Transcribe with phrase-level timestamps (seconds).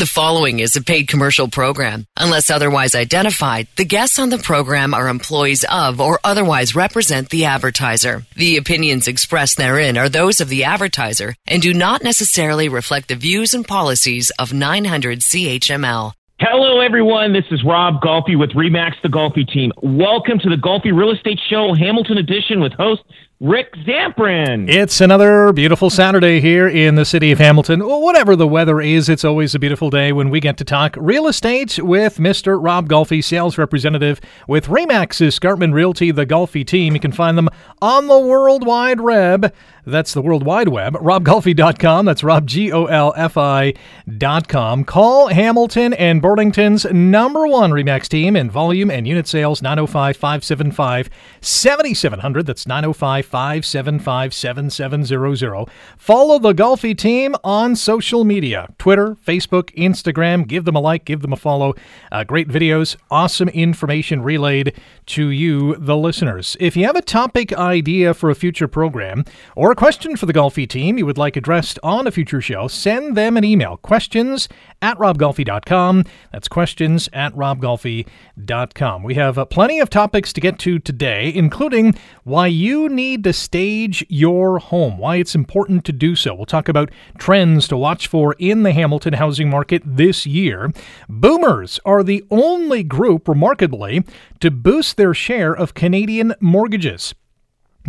[0.00, 2.06] The following is a paid commercial program.
[2.16, 7.44] Unless otherwise identified, the guests on the program are employees of or otherwise represent the
[7.44, 8.22] advertiser.
[8.34, 13.14] The opinions expressed therein are those of the advertiser and do not necessarily reflect the
[13.14, 16.14] views and policies of 900 CHML.
[16.38, 17.34] Hello, everyone.
[17.34, 19.70] This is Rob Golfi with Remax the Golfi team.
[19.82, 23.02] Welcome to the Golfi Real Estate Show, Hamilton Edition, with host
[23.42, 24.68] Rick Zamperin.
[24.68, 27.80] It's another beautiful Saturday here in the city of Hamilton.
[27.80, 31.26] Whatever the weather is, it's always a beautiful day when we get to talk real
[31.26, 32.62] estate with Mr.
[32.62, 36.92] Rob Golfi, sales representative with Remax Escarpment Realty, the Golfi team.
[36.92, 37.48] You can find them
[37.80, 39.54] on the World Wide Web.
[39.86, 40.94] That's the World Wide Web.
[40.94, 42.04] RobGolfi.com.
[42.04, 44.84] That's Rob, G O L F I.com.
[44.84, 51.10] Call Hamilton and Burlington's number one Remax team in volume and unit sales 905 575
[51.40, 52.46] 7700.
[52.46, 55.66] That's 905 575 7700.
[55.96, 60.46] Follow the Golfi team on social media Twitter, Facebook, Instagram.
[60.46, 61.74] Give them a like, give them a follow.
[62.12, 64.74] Uh, great videos, awesome information relayed
[65.06, 66.56] to you, the listeners.
[66.60, 69.24] If you have a topic idea for a future program
[69.56, 72.66] or a question for the Golfi team you would like addressed on a future show,
[72.66, 74.48] send them an email questions
[74.80, 76.04] at robgolfi.com.
[76.32, 79.02] That's questions at robgolfi.com.
[79.02, 83.32] We have uh, plenty of topics to get to today, including why you need to
[83.32, 86.34] stage your home, why it's important to do so.
[86.34, 90.72] We'll talk about trends to watch for in the Hamilton housing market this year.
[91.08, 94.04] Boomers are the only group, remarkably,
[94.40, 97.14] to boost their share of Canadian mortgages.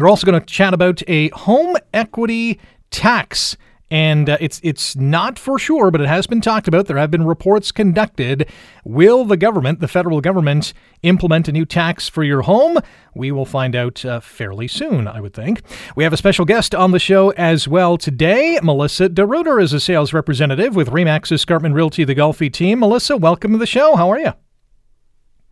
[0.01, 3.55] We're also going to chat about a home equity tax
[3.91, 6.87] and uh, it's it's not for sure, but it has been talked about.
[6.87, 8.49] There have been reports conducted.
[8.85, 12.79] Will the government, the federal government, implement a new tax for your home?
[13.13, 15.61] We will find out uh, fairly soon, I would think.
[15.97, 18.59] We have a special guest on the show as well today.
[18.63, 22.79] Melissa DeRuiter is a sales representative with Remax Escarpment Realty, the Golfi team.
[22.79, 23.97] Melissa, welcome to the show.
[23.97, 24.33] How are you?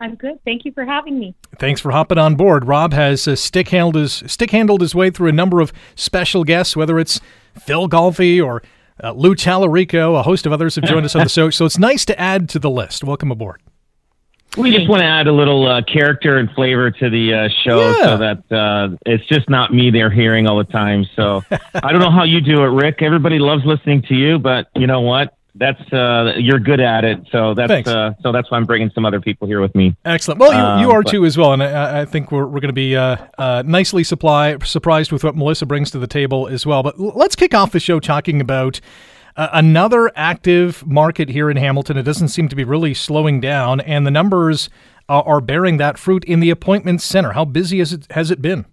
[0.00, 0.38] I'm good.
[0.44, 1.34] Thank you for having me.
[1.58, 2.66] Thanks for hopping on board.
[2.66, 6.42] Rob has uh, stick handled his stick handled his way through a number of special
[6.44, 7.20] guests, whether it's
[7.58, 8.62] Phil Golfi or
[9.04, 10.18] uh, Lou Talarico.
[10.18, 12.48] A host of others have joined us on the show, so it's nice to add
[12.50, 13.04] to the list.
[13.04, 13.60] Welcome aboard.
[14.56, 17.78] We just want to add a little uh, character and flavor to the uh, show
[17.78, 18.02] Yeah.
[18.02, 21.06] so that uh, it's just not me they're hearing all the time.
[21.14, 21.42] So
[21.74, 23.00] I don't know how you do it, Rick.
[23.00, 25.36] Everybody loves listening to you, but you know what?
[25.54, 27.18] That's uh, you're good at it.
[27.32, 29.96] So that's uh, so that's why I'm bringing some other people here with me.
[30.04, 30.38] Excellent.
[30.40, 32.60] Well, you, you Um, are but- too as well, and I, I think we're, we're
[32.60, 36.46] going to be uh, uh, nicely supply, surprised with what Melissa brings to the table
[36.48, 36.82] as well.
[36.82, 38.80] But l- let's kick off the show talking about
[39.36, 41.96] uh, another active market here in Hamilton.
[41.96, 44.70] It doesn't seem to be really slowing down, and the numbers
[45.08, 47.32] are, are bearing that fruit in the appointment center.
[47.32, 48.66] How busy has it has it been?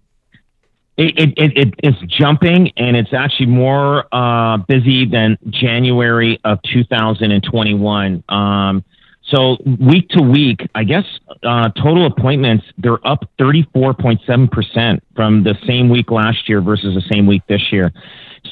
[0.98, 6.58] It, it, it, it it's jumping and it's actually more uh, busy than January of
[6.74, 8.24] 2021.
[8.28, 8.84] Um,
[9.22, 11.04] so week to week, I guess
[11.44, 17.14] uh, total appointments they're up 34.7 percent from the same week last year versus the
[17.14, 17.92] same week this year.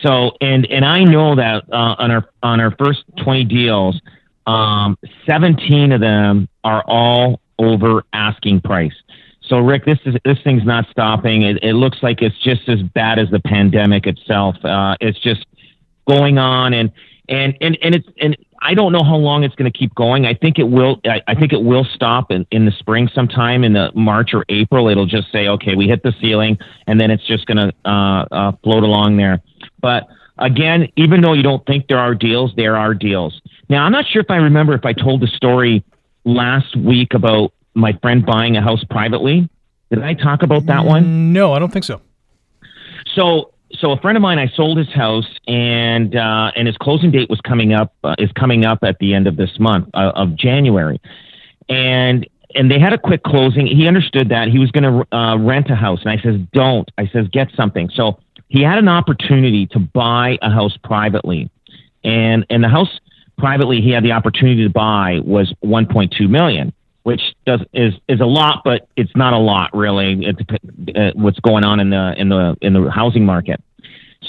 [0.05, 4.01] So and and I know that uh, on our on our first 20 deals,
[4.47, 4.97] um,
[5.27, 8.95] 17 of them are all over asking price.
[9.49, 11.43] So Rick, this is this thing's not stopping.
[11.43, 14.57] It, it looks like it's just as bad as the pandemic itself.
[14.65, 15.47] Uh, it's just
[16.09, 16.91] going on, and
[17.29, 20.27] and and and it's and I don't know how long it's going to keep going.
[20.27, 21.01] I think it will.
[21.05, 24.45] I, I think it will stop in, in the spring sometime in the March or
[24.49, 24.89] April.
[24.89, 28.27] It'll just say, okay, we hit the ceiling, and then it's just going to uh,
[28.33, 29.41] uh, float along there.
[29.81, 30.09] But
[30.39, 33.41] again, even though you don't think there are deals, there are deals.
[33.69, 35.85] Now, I'm not sure if I remember if I told the story
[36.25, 39.49] last week about my friend buying a house privately.
[39.91, 41.33] Did I talk about that one?
[41.33, 42.01] No, I don't think so.
[43.15, 47.13] So, so a friend of mine, I sold his house, and uh, and his closing
[47.13, 50.13] date was coming up uh, is coming up at the end of this month uh,
[50.17, 51.01] of January,
[51.69, 53.67] and and they had a quick closing.
[53.67, 56.91] He understood that he was going to uh, rent a house, and I says, "Don't."
[56.99, 61.51] I says, "Get something." So he had an opportunity to buy a house privately,
[62.03, 62.99] and and the house
[63.39, 66.73] privately he had the opportunity to buy was 1.2 million
[67.07, 70.27] which does is is a lot, but it's not a lot really.
[70.27, 73.63] It, uh, what's going on in the in the in the housing market.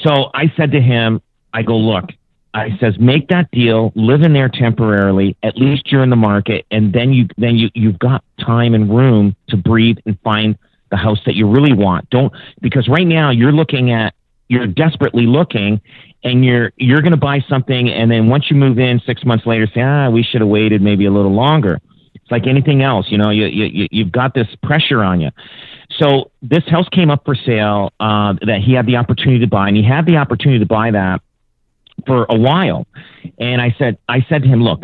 [0.04, 1.20] So I said to him,
[1.52, 2.06] I go, look,
[2.54, 5.36] I says, make that deal, live in there temporarily.
[5.42, 8.96] At least you're in the market, and then you then you you've got time and
[8.96, 10.56] room to breathe and find
[10.92, 12.08] the house that you really want.
[12.12, 12.32] Don't
[12.62, 14.14] because right now you're looking at
[14.50, 15.82] you're desperately looking
[16.24, 19.46] and you're you're going to buy something and then once you move in 6 months
[19.46, 21.80] later say ah we should have waited maybe a little longer
[22.28, 25.30] it's like anything else, you know, you, you, you've got this pressure on you.
[25.98, 29.70] So this house came up for sale uh, that he had the opportunity to buy,
[29.70, 31.22] and he had the opportunity to buy that
[32.06, 32.86] for a while.
[33.38, 34.84] And I said, I said to him, look,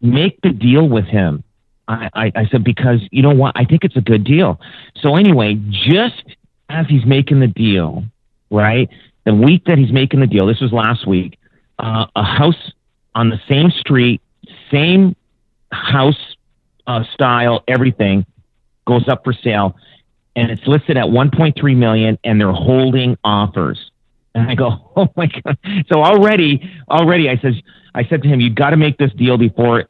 [0.00, 1.44] make the deal with him.
[1.86, 3.52] I, I, I said, because you know what?
[3.54, 4.58] I think it's a good deal.
[5.02, 6.24] So anyway, just
[6.70, 8.04] as he's making the deal,
[8.50, 8.88] right?
[9.26, 11.38] The week that he's making the deal, this was last week,
[11.78, 12.72] uh, a house
[13.14, 14.22] on the same street,
[14.70, 15.14] same
[15.70, 16.16] house
[16.88, 18.26] uh, style, everything
[18.86, 19.76] goes up for sale,
[20.34, 23.90] and it's listed at 1.3 million, and they're holding offers.
[24.34, 25.58] And I go, oh my god!
[25.92, 27.54] So already, already, I says,
[27.94, 29.84] I said to him, you've got to make this deal before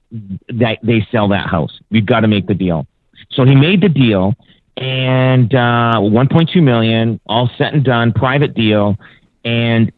[0.48, 1.78] that they sell that house.
[1.90, 2.86] You've got to make the deal.
[3.30, 4.34] So he made the deal,
[4.76, 8.96] and uh, 1.2 million, all set and done, private deal,
[9.44, 9.92] and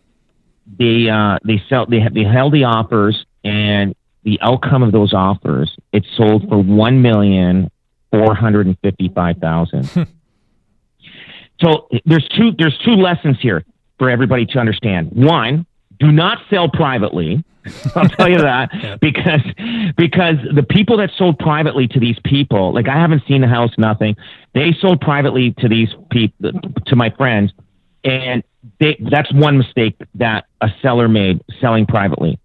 [0.78, 3.94] they uh, they sell they have, they held the offers, and
[4.24, 7.70] the outcome of those offers, it sold for one million
[8.10, 9.84] four hundred and fifty five thousand.
[11.60, 13.64] so there's two there's two lessons here
[13.98, 15.10] for everybody to understand.
[15.12, 15.66] One,
[15.98, 17.44] do not sell privately.
[17.94, 18.96] I'll tell you that yeah.
[19.00, 19.42] because
[19.96, 23.70] because the people that sold privately to these people, like I haven't seen the house,
[23.78, 24.16] nothing.
[24.54, 26.52] They sold privately to these people,
[26.86, 27.52] to my friends,
[28.02, 28.42] and
[28.80, 32.38] they, that's one mistake that a seller made selling privately.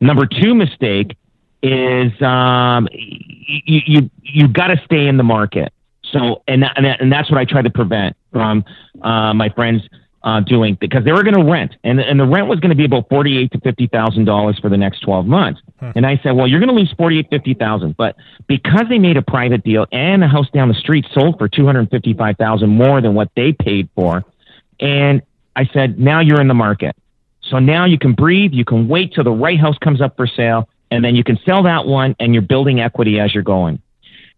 [0.00, 1.16] Number two mistake
[1.62, 5.72] is um, you you you got to stay in the market.
[6.12, 8.64] So and that, and, that, and that's what I try to prevent from
[9.02, 9.82] uh, my friends
[10.22, 12.76] uh, doing because they were going to rent, and and the rent was going to
[12.76, 15.60] be about forty eight to fifty thousand dollars for the next twelve months.
[15.80, 15.90] Hmm.
[15.96, 18.16] And I said, well, you're going to lose forty eight fifty thousand, but
[18.46, 21.66] because they made a private deal and the house down the street sold for two
[21.66, 24.24] hundred fifty five thousand more than what they paid for,
[24.80, 25.22] and
[25.58, 26.94] I said, now you're in the market.
[27.42, 28.52] So now you can breathe.
[28.52, 31.38] You can wait till the right house comes up for sale, and then you can
[31.46, 33.80] sell that one, and you're building equity as you're going.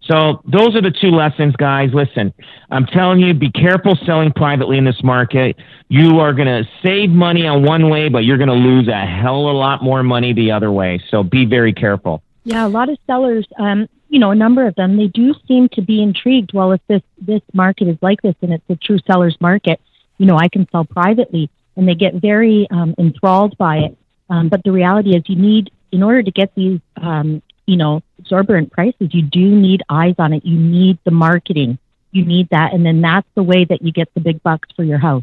[0.02, 1.90] So those are the two lessons, guys.
[1.92, 2.32] Listen,
[2.70, 5.56] I'm telling you, be careful selling privately in this market.
[5.88, 9.06] You are going to save money on one way, but you're going to lose a
[9.06, 11.02] hell of a lot more money the other way.
[11.10, 12.22] So be very careful.
[12.44, 15.68] Yeah, a lot of sellers, um, you know, a number of them, they do seem
[15.74, 16.52] to be intrigued.
[16.54, 19.80] Well, if this this market is like this and it's a true seller's market,
[20.16, 23.98] you know, I can sell privately, and they get very um, enthralled by it.
[24.30, 28.02] Um, but the reality is, you need, in order to get these um, you know,
[28.18, 30.44] exorbitant prices, you do need eyes on it.
[30.44, 31.78] You need the marketing.
[32.10, 32.72] You need that.
[32.72, 35.22] And then that's the way that you get the big bucks for your house.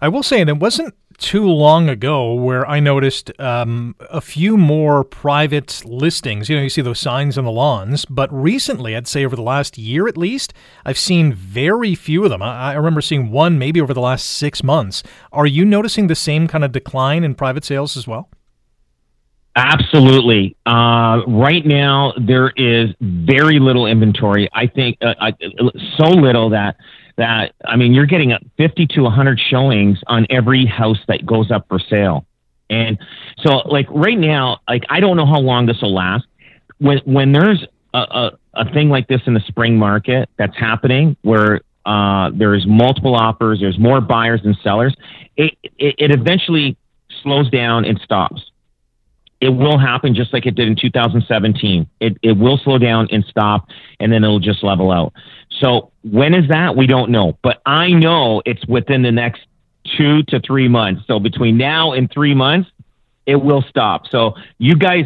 [0.00, 4.56] I will say, and it wasn't too long ago where I noticed um, a few
[4.56, 6.48] more private listings.
[6.48, 9.42] You know, you see those signs on the lawns, but recently, I'd say over the
[9.42, 10.54] last year at least,
[10.84, 12.40] I've seen very few of them.
[12.40, 15.02] I, I remember seeing one maybe over the last six months.
[15.32, 18.30] Are you noticing the same kind of decline in private sales as well?
[19.56, 20.56] Absolutely.
[20.66, 24.48] Uh, right now, there is very little inventory.
[24.52, 25.32] I think uh, I,
[25.96, 26.76] so little that
[27.16, 31.66] that I mean, you're getting 50 to 100 showings on every house that goes up
[31.68, 32.24] for sale.
[32.70, 32.98] And
[33.44, 36.26] so, like right now, like I don't know how long this will last.
[36.78, 41.16] When when there's a, a, a thing like this in the spring market that's happening,
[41.22, 44.94] where uh, there's multiple offers, there's more buyers than sellers,
[45.36, 46.76] it, it, it eventually
[47.22, 48.50] slows down and stops
[49.40, 51.88] it will happen just like it did in 2017.
[52.00, 53.68] It, it will slow down and stop,
[54.00, 55.12] and then it'll just level out.
[55.60, 56.76] So when is that?
[56.76, 59.42] We don't know, but I know it's within the next
[59.96, 61.02] two to three months.
[61.06, 62.70] So between now and three months,
[63.26, 64.06] it will stop.
[64.10, 65.04] So you guys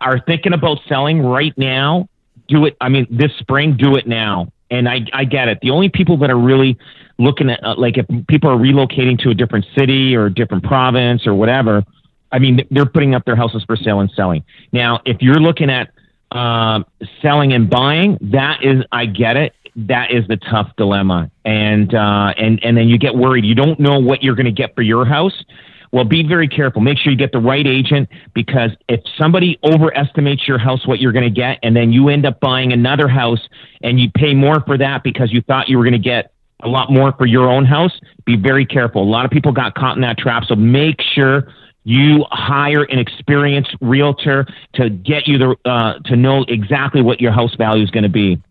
[0.00, 2.08] are thinking about selling right now.
[2.48, 2.76] Do it.
[2.80, 4.52] I mean, this spring, do it now.
[4.70, 5.58] And I, I get it.
[5.62, 6.78] The only people that are really
[7.18, 10.64] looking at, uh, like, if people are relocating to a different city or a different
[10.64, 11.84] province or whatever,
[12.32, 14.44] I mean, they're putting up their houses for sale and selling.
[14.72, 15.90] Now, if you're looking at
[16.32, 16.82] uh,
[17.22, 19.54] selling and buying, that is, I get it.
[19.76, 23.44] That is the tough dilemma, and uh, and and then you get worried.
[23.44, 25.44] You don't know what you're going to get for your house.
[25.92, 26.80] Well, be very careful.
[26.80, 31.12] Make sure you get the right agent because if somebody overestimates your house, what you're
[31.12, 33.40] going to get, and then you end up buying another house
[33.82, 36.68] and you pay more for that because you thought you were going to get a
[36.68, 37.92] lot more for your own house,
[38.24, 39.02] be very careful.
[39.02, 40.44] A lot of people got caught in that trap.
[40.44, 41.52] So make sure
[41.86, 47.30] you hire an experienced realtor to get you the uh, to know exactly what your
[47.30, 48.42] house value is going to be.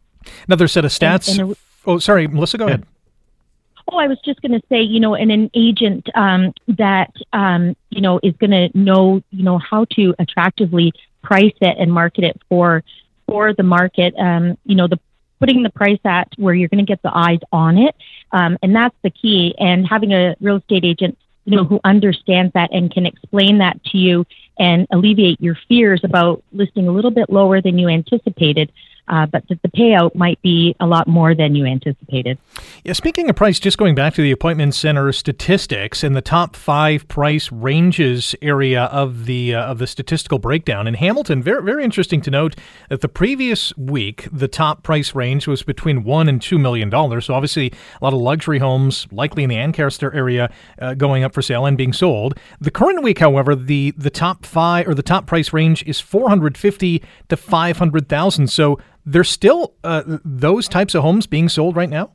[0.48, 1.30] Another set of stats.
[1.30, 2.86] And, and a, oh, sorry, Melissa, go ahead.
[3.92, 7.76] Oh, I was just going to say, you know, and an agent um, that um,
[7.90, 12.24] you know is going to know, you know, how to attractively price it and market
[12.24, 12.86] it for
[13.28, 14.16] for the market.
[14.18, 14.98] Um, you know, the
[15.42, 17.96] putting the price at where you're going to get the eyes on it,
[18.32, 19.56] um, and that's the key.
[19.60, 23.82] And having a real estate agent you know, who understands that and can explain that
[23.86, 24.26] to you
[24.58, 28.72] and alleviate your fears about listing a little bit lower than you anticipated.
[29.08, 32.38] Uh, but that the payout might be a lot more than you anticipated.
[32.84, 36.56] Yeah, speaking of price, just going back to the appointment center statistics in the top
[36.56, 41.84] five price ranges area of the uh, of the statistical breakdown in Hamilton, very very
[41.84, 42.56] interesting to note
[42.90, 47.26] that the previous week the top price range was between one and two million dollars.
[47.26, 47.72] So obviously
[48.02, 51.66] a lot of luxury homes, likely in the Ancaster area, uh, going up for sale
[51.66, 52.40] and being sold.
[52.60, 56.30] The current week, however, the the top five or the top price range is four
[56.30, 58.50] hundred fifty to five hundred thousand.
[58.50, 62.12] So there's still uh, those types of homes being sold right now?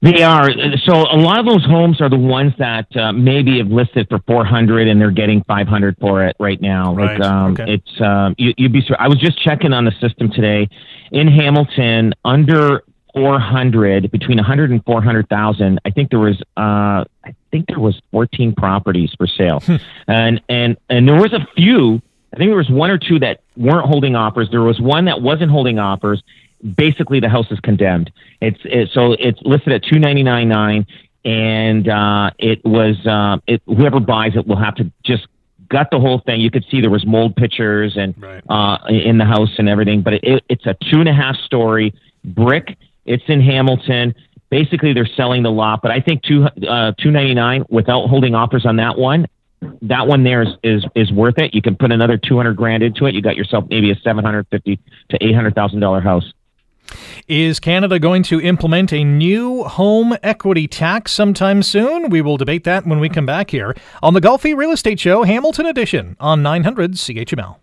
[0.00, 0.48] They are.
[0.84, 4.20] So a lot of those homes are the ones that uh, maybe have listed for
[4.28, 6.94] 400 and they're getting 500 for it right now.
[6.94, 7.18] Right.
[7.18, 7.74] Like, um, okay.
[7.74, 10.68] it's, um, you, would be, I was just checking on the system today
[11.10, 15.80] in Hamilton under 400, between 100 and 400,000.
[15.84, 19.60] I think there was, uh, I think there was 14 properties for sale.
[19.60, 19.76] Hmm.
[20.06, 22.00] and, and, and there was a few
[22.32, 24.48] I think there was one or two that weren't holding offers.
[24.50, 26.22] There was one that wasn't holding offers.
[26.76, 28.10] Basically, the house is condemned.
[28.40, 30.86] It's it, so it's listed at two ninety nine nine,
[31.24, 35.26] and uh, it was uh, it, whoever buys it will have to just
[35.68, 36.40] gut the whole thing.
[36.40, 38.42] You could see there was mold pictures and Right.
[38.48, 40.02] uh, in the house and everything.
[40.02, 41.94] But it, it's a two and a half story
[42.24, 42.76] brick.
[43.06, 44.14] It's in Hamilton.
[44.50, 48.34] Basically, they're selling the lot, but I think two uh, two ninety nine without holding
[48.34, 49.26] offers on that one
[49.82, 51.54] that one there is, is is worth it.
[51.54, 53.14] You can put another two hundred grand into it.
[53.14, 54.78] You got yourself maybe a seven hundred fifty
[55.10, 56.32] to eight hundred thousand dollar house.
[57.26, 62.08] Is Canada going to implement a new home equity tax sometime soon?
[62.08, 65.24] We will debate that when we come back here on the Golfi Real Estate Show,
[65.24, 67.56] Hamilton Edition on 900 CHML.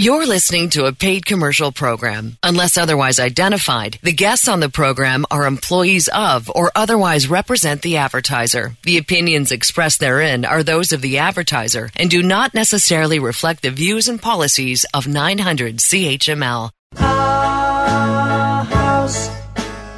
[0.00, 2.36] You're listening to a paid commercial program.
[2.42, 7.96] Unless otherwise identified, the guests on the program are employees of or otherwise represent the
[7.98, 8.76] advertiser.
[8.82, 13.70] The opinions expressed therein are those of the advertiser and do not necessarily reflect the
[13.70, 16.70] views and policies of 900 CHML.
[16.96, 19.30] Our house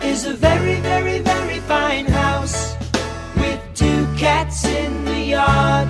[0.02, 2.76] is a very, very, very fine house
[3.36, 5.88] with two cats in the yard.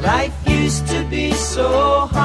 [0.00, 2.15] Life used to be so hard.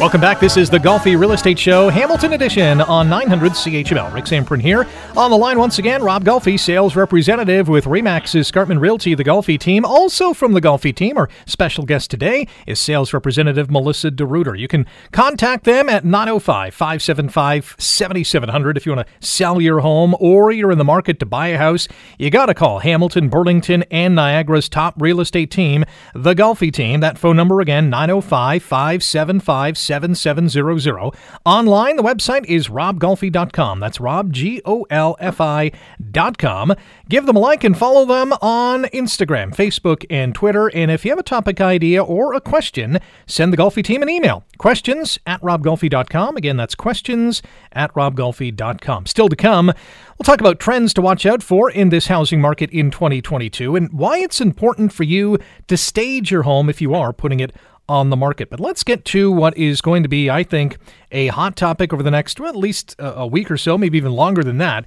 [0.00, 0.40] Welcome back.
[0.40, 4.14] This is the Golfi Real Estate Show, Hamilton Edition on 900 CHML.
[4.14, 4.86] Rick Zamperin here.
[5.14, 9.60] On the line once again, Rob Golfi, sales representative with Remax Escarpment Realty, the Golfi
[9.60, 9.84] team.
[9.84, 14.58] Also from the Golfi team, our special guest today is sales representative Melissa DeRuiter.
[14.58, 20.14] You can contact them at 905 575 7700 if you want to sell your home
[20.18, 21.88] or you're in the market to buy a house.
[22.18, 27.00] You got to call Hamilton, Burlington, and Niagara's top real estate team, the Golfi team.
[27.00, 31.12] That phone number again, 905 575 7700.
[31.44, 33.80] Online, the website is robgolfi.com.
[33.80, 36.74] That's Rob, G O L F I.com.
[37.08, 40.68] Give them a like and follow them on Instagram, Facebook, and Twitter.
[40.68, 44.08] And if you have a topic idea or a question, send the Golfi team an
[44.08, 44.44] email.
[44.58, 46.36] Questions at robgolfi.com.
[46.36, 47.42] Again, that's questions
[47.72, 49.06] at robgolfi.com.
[49.06, 52.70] Still to come, we'll talk about trends to watch out for in this housing market
[52.70, 57.12] in 2022 and why it's important for you to stage your home if you are
[57.12, 57.54] putting it
[57.90, 58.48] on the market.
[58.48, 60.78] But let's get to what is going to be, I think,
[61.10, 64.12] a hot topic over the next, well, at least a week or so, maybe even
[64.12, 64.86] longer than that.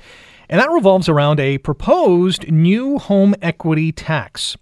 [0.49, 4.55] And that revolves around a proposed new home equity tax.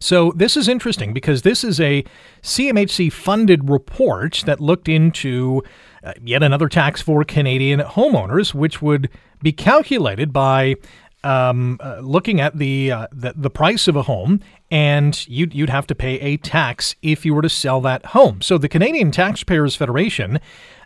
[0.00, 2.04] So this is interesting because this is a
[2.42, 5.62] CMHC funded report that looked into
[6.04, 9.08] uh, yet another tax for Canadian homeowners, which would
[9.42, 10.74] be calculated by
[11.24, 15.70] um, uh, looking at the, uh, the the price of a home, and you'd you'd
[15.70, 18.40] have to pay a tax if you were to sell that home.
[18.40, 20.40] So the Canadian Taxpayers Federation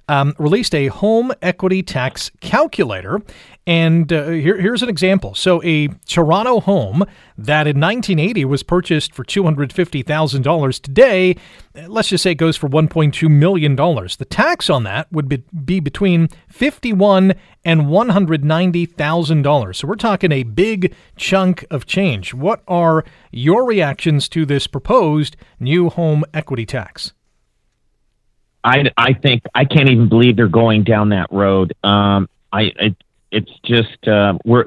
[0.09, 3.21] um, released a home equity tax calculator.
[3.69, 5.35] And uh, here, here's an example.
[5.35, 7.05] So, a Toronto home
[7.37, 11.37] that in 1980 was purchased for $250,000 today,
[11.77, 13.75] uh, let's just say it goes for $1.2 million.
[13.75, 17.35] The tax on that would be, be between 51
[17.65, 19.75] and $190,000.
[19.75, 22.33] So, we're talking a big chunk of change.
[22.33, 27.13] What are your reactions to this proposed new home equity tax?
[28.67, 31.73] I, I think I can't even believe they're going down that road.
[31.85, 32.97] Um, I it,
[33.31, 34.67] it's just uh, we're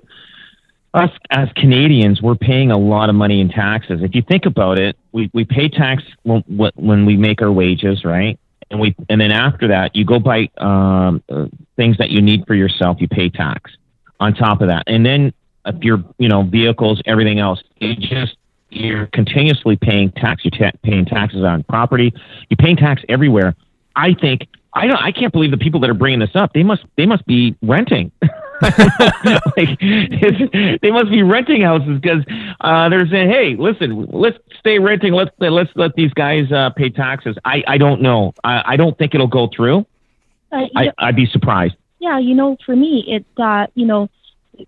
[0.94, 4.00] us as Canadians we're paying a lot of money in taxes.
[4.01, 8.06] If you think about it, we, we pay tax when, when we make our wages,
[8.06, 8.39] right?
[8.72, 12.48] And we and then after that you go buy um, uh, things that you need
[12.48, 13.01] for yourself.
[13.01, 13.70] You pay tax
[14.22, 15.34] on top of that, and then
[15.65, 18.38] if you're you know vehicles, everything else, you just
[18.70, 20.46] you're continuously paying tax.
[20.46, 22.13] You're ta- paying taxes on property.
[22.50, 23.56] You're paying tax everywhere.
[24.00, 26.53] I think I don't, I can't believe the people that are bringing this up.
[26.53, 28.12] They must they must be renting.
[28.62, 32.24] like, they must be renting houses because
[32.62, 35.13] uh, they're saying, "Hey, listen, let's stay renting.
[35.13, 38.34] Let's let's let these guys uh, pay taxes." I, I don't know.
[38.44, 39.86] I, I don't think it'll go through.
[40.51, 41.75] Uh, I, I'd be surprised.
[42.00, 44.10] Yeah, you know, for me, it's uh, you know,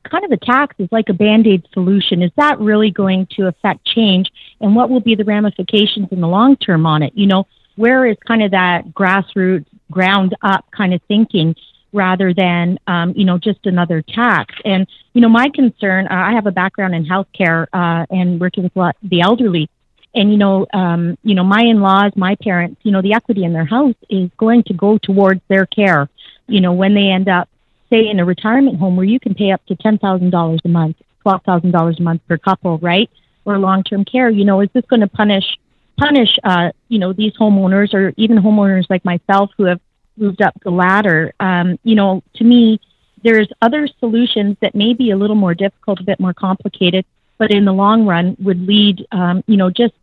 [0.10, 2.22] kind of a tax is like a band aid solution.
[2.22, 6.28] Is that really going to affect change, and what will be the ramifications in the
[6.28, 7.14] long term on it?
[7.16, 11.56] You know, where is kind of that grassroots, ground up kind of thinking?
[11.94, 14.56] rather than um, you know just another tax.
[14.66, 18.70] And you know my concern, uh, I have a background in healthcare uh, and working
[18.74, 19.70] with the elderly,
[20.14, 23.54] and you know um, you know my in-laws, my parents, you know the equity in
[23.54, 26.10] their house is going to go towards their care.
[26.48, 27.50] You know when they end up
[27.90, 30.70] say in a retirement home where you can pay up to ten thousand dollars a
[30.70, 33.10] month, twelve thousand dollars a month per couple, right?
[33.44, 34.30] Or long-term care.
[34.30, 35.58] You know is this going to punish
[35.98, 39.80] punish uh, you know these homeowners or even homeowners like myself who have
[40.18, 41.34] moved up the ladder.
[41.40, 42.80] Um, you know, to me,
[43.24, 47.06] there's other solutions that may be a little more difficult, a bit more complicated,
[47.38, 49.94] but in the long run would lead, um, you know, just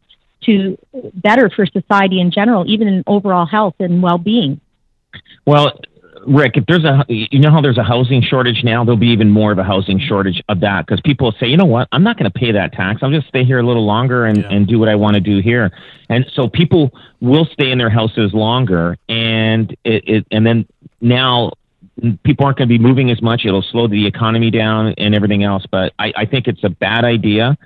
[0.45, 0.79] to
[1.15, 4.61] better for society in general, even in overall health and well-being.
[5.47, 5.81] Well,
[6.29, 9.31] Rick, if there's a, you know how there's a housing shortage now, there'll be even
[9.31, 12.19] more of a housing shortage of that because people say, you know what, I'm not
[12.19, 13.03] going to pay that tax.
[13.03, 14.49] I'll just stay here a little longer and, yeah.
[14.51, 15.71] and do what I want to do here.
[16.09, 20.67] And so people will stay in their houses longer, and it, it and then
[21.01, 21.53] now
[22.25, 23.45] people aren't going to be moving as much.
[23.45, 25.65] It'll slow the economy down and everything else.
[25.71, 27.57] But I, I think it's a bad idea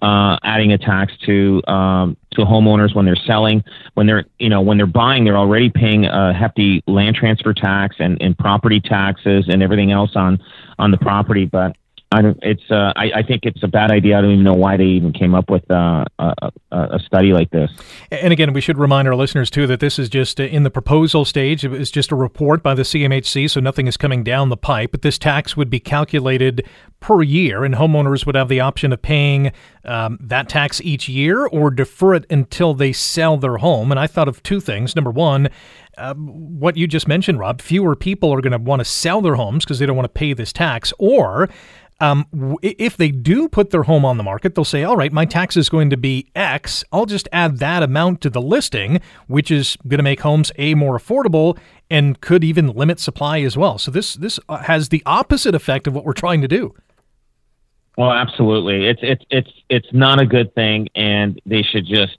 [0.00, 3.64] uh, adding a tax to um, to homeowners when they're selling.
[3.94, 7.96] When they're you know when they're buying, they're already paying a hefty land transfer tax
[7.98, 10.38] and, and property taxes and everything else on
[10.78, 11.46] on the property.
[11.46, 11.76] But
[12.10, 14.16] I don't, it's uh, I, I think it's a bad idea.
[14.16, 17.50] I don't even know why they even came up with uh, a, a, study like
[17.50, 17.70] this.
[18.10, 20.70] And again, we should remind our listeners too that this is just uh, in the
[20.70, 21.66] proposal stage.
[21.66, 24.92] It's just a report by the CMHC, so nothing is coming down the pipe.
[24.92, 26.66] But this tax would be calculated
[27.00, 29.52] per year, and homeowners would have the option of paying
[29.84, 33.90] um, that tax each year or defer it until they sell their home.
[33.90, 34.96] And I thought of two things.
[34.96, 35.50] Number one,
[35.98, 39.34] uh, what you just mentioned, Rob, fewer people are going to want to sell their
[39.34, 41.50] homes because they don't want to pay this tax, or
[42.00, 45.24] um, if they do put their home on the market, they'll say, all right, my
[45.24, 46.84] tax is going to be X.
[46.92, 50.74] I'll just add that amount to the listing, which is going to make homes A,
[50.74, 51.58] more affordable
[51.90, 53.78] and could even limit supply as well.
[53.78, 56.74] So this, this uh, has the opposite effect of what we're trying to do.
[57.96, 58.86] Well, absolutely.
[58.86, 62.16] It's, it's, it's, it's not a good thing and they should just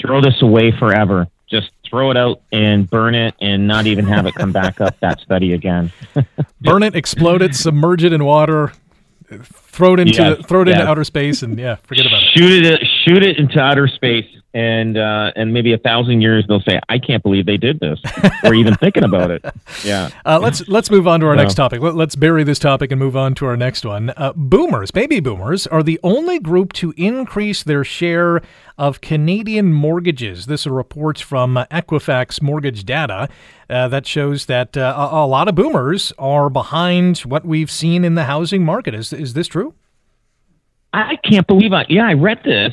[0.00, 1.28] throw this away forever.
[1.48, 4.98] Just throw it out and burn it and not even have it come back up
[5.00, 5.92] that study again.
[6.60, 8.72] burn it, explode it, submerge it in water,
[9.42, 10.78] throw it into yes, throw it yes.
[10.78, 12.28] into outer space and yeah, forget about it.
[12.36, 16.62] Shoot it shoot it into outer space and uh, and maybe a thousand years they'll
[16.62, 17.98] say, "I can't believe they did this,"
[18.44, 19.44] or even thinking about it.
[19.84, 20.10] Yeah.
[20.24, 21.80] Uh, let's let's move on to our next topic.
[21.80, 24.10] Let, us bury this topic and move on to our next one.
[24.16, 28.40] Uh, boomers, baby boomers, are the only group to increase their share
[28.78, 30.46] of Canadian mortgages.
[30.46, 33.28] This is reports from Equifax mortgage data
[33.68, 38.04] uh, that shows that uh, a, a lot of boomers are behind what we've seen
[38.04, 38.94] in the housing market.
[38.94, 39.74] Is is this true?
[40.92, 42.72] I can't believe I yeah I read this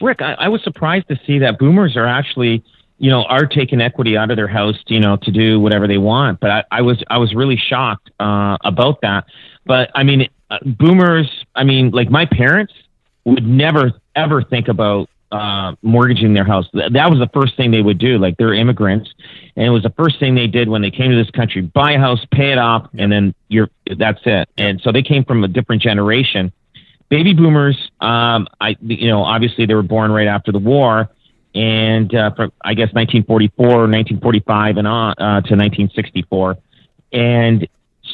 [0.00, 2.62] Rick, I, I was surprised to see that boomers are actually,
[2.98, 5.98] you know, are taking equity out of their house, you know, to do whatever they
[5.98, 6.40] want.
[6.40, 9.24] But I, I was I was really shocked uh, about that.
[9.66, 11.28] But I mean, uh, boomers.
[11.54, 12.72] I mean, like my parents
[13.24, 16.66] would never ever think about uh, mortgaging their house.
[16.72, 18.18] That was the first thing they would do.
[18.18, 19.10] Like they're immigrants,
[19.56, 21.92] and it was the first thing they did when they came to this country: buy
[21.92, 24.48] a house, pay it off, and then you're that's it.
[24.58, 26.52] And so they came from a different generation
[27.10, 31.10] baby boomers, um, I you know obviously they were born right after the war,
[31.54, 36.56] and uh, from I guess 1944, 1945, and on uh, to 1964,
[37.12, 37.68] and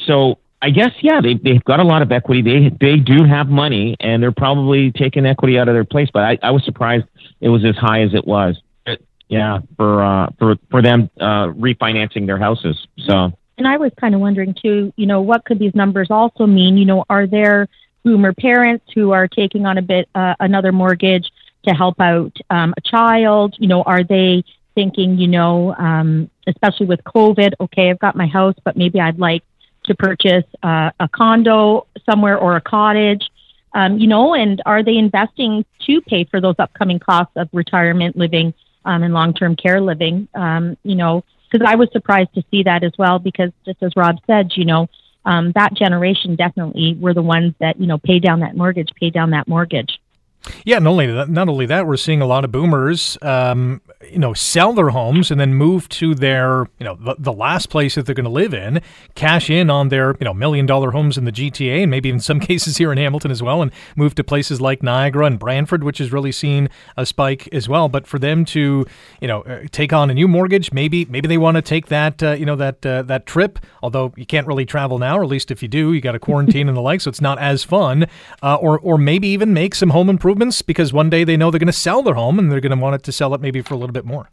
[0.06, 2.42] so I guess yeah they they've got a lot of equity.
[2.42, 6.08] They they do have money, and they're probably taking equity out of their place.
[6.12, 7.04] But I, I was surprised
[7.40, 8.60] it was as high as it was.
[9.28, 12.86] Yeah, for uh, for for them uh, refinancing their houses.
[12.98, 13.32] So.
[13.58, 16.76] And I was kind of wondering too, you know, what could these numbers also mean?
[16.76, 17.68] You know, are there
[18.06, 21.28] boomer parents who are taking on a bit uh, another mortgage
[21.66, 23.56] to help out um, a child?
[23.58, 24.44] You know, are they
[24.76, 29.18] thinking, you know, um, especially with COVID, okay, I've got my house, but maybe I'd
[29.18, 29.42] like
[29.86, 33.28] to purchase uh, a condo somewhere or a cottage,
[33.74, 38.16] um, you know, and are they investing to pay for those upcoming costs of retirement
[38.16, 40.28] living um, and long term care living?
[40.34, 43.92] Um, you know, because I was surprised to see that as well, because just as
[43.96, 44.88] Rob said, you know,
[45.26, 49.10] um, that generation definitely were the ones that you know pay down that mortgage, pay
[49.10, 50.00] down that mortgage.
[50.64, 53.80] Yeah, not only that, not only that, we're seeing a lot of boomers, um,
[54.10, 57.70] you know, sell their homes and then move to their, you know, the, the last
[57.70, 58.80] place that they're going to live in,
[59.14, 62.20] cash in on their, you know, million dollar homes in the GTA and maybe in
[62.20, 65.82] some cases here in Hamilton as well, and move to places like Niagara and Brantford,
[65.82, 67.88] which has really seen a spike as well.
[67.88, 68.86] But for them to,
[69.20, 72.22] you know, uh, take on a new mortgage, maybe maybe they want to take that,
[72.22, 73.58] uh, you know, that uh, that trip.
[73.82, 76.18] Although you can't really travel now, or at least if you do, you got to
[76.18, 78.06] quarantine and the like, so it's not as fun.
[78.42, 81.50] Uh, or or maybe even make some home improvements improvements because one day they know
[81.50, 83.40] they're going to sell their home and they're going to want it to sell it
[83.40, 84.28] maybe for a little bit more.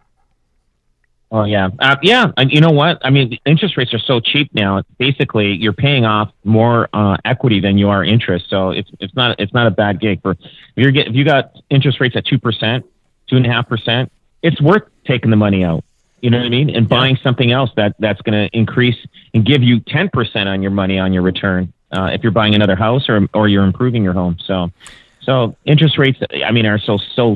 [1.32, 2.32] Oh yeah, uh, yeah.
[2.38, 3.04] And you know what?
[3.04, 4.84] I mean, interest rates are so cheap now.
[5.00, 8.52] Basically, you're paying off more uh, equity than you are interest.
[8.52, 10.40] So it's it's not it's not a bad gig for if
[10.76, 12.86] you get if you got interest rates at two percent,
[13.28, 14.12] two and a half percent.
[14.44, 15.84] It's worth taking the money out.
[16.22, 16.70] You know what I mean?
[16.70, 18.98] And buying something else that that's going to increase
[19.34, 21.74] and give you ten percent on your money on your return.
[21.92, 24.38] Uh, if you're buying another house or or you're improving your home.
[24.46, 24.70] So
[25.26, 27.36] so interest rates, I mean, are so so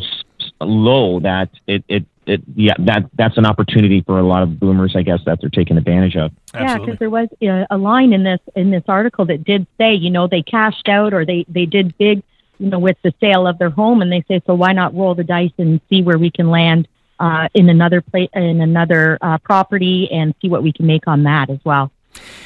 [0.62, 4.96] low that it it it, yeah, that that's an opportunity for a lot of boomers,
[4.96, 6.32] I guess, that they're taking advantage of.
[6.54, 9.94] Yeah, because there was a, a line in this in this article that did say,
[9.94, 12.24] you know, they cashed out or they they did big,
[12.60, 15.16] you know, with the sale of their home, and they say, so why not roll
[15.16, 16.88] the dice and see where we can land
[17.20, 21.24] uh, in another place in another uh, property and see what we can make on
[21.24, 21.92] that as well.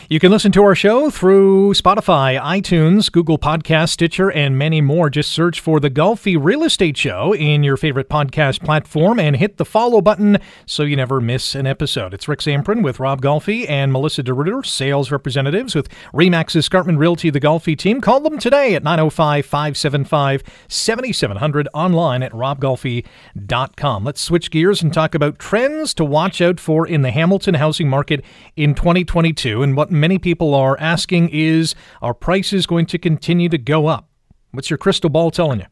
[0.10, 5.10] You can listen to our show through Spotify, iTunes, Google Podcast, Stitcher, and many more.
[5.10, 9.56] Just search for the Golfi Real Estate Show in your favorite podcast platform and hit
[9.56, 12.14] the follow button so you never miss an episode.
[12.14, 17.30] It's Rick Zamperin with Rob Golfi and Melissa DeRuiter, sales representatives with Remax Escarpment Realty,
[17.30, 18.02] the Golfi team.
[18.02, 24.04] Call them today at 905 575 7700 online at robgolfi.com.
[24.04, 27.88] Let's switch gears and talk about trends to watch out for in the Hamilton housing
[27.88, 28.26] market
[28.58, 33.58] in 2022 and what many people are asking is are prices going to continue to
[33.58, 34.08] go up?
[34.52, 35.66] What's your crystal ball telling you?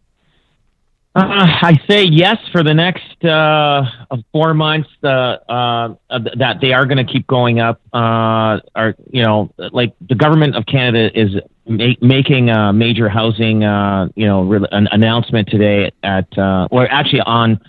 [1.15, 3.84] Uh, I say yes for the next uh,
[4.32, 4.89] four months.
[5.04, 5.95] Uh, uh,
[6.38, 7.82] that they are going to keep going up.
[7.93, 11.32] Uh, are you know, like the government of Canada is
[11.67, 17.21] ma- making a major housing, uh, you know, re- an announcement today at, or actually
[17.21, 17.60] on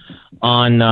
[0.43, 0.83] on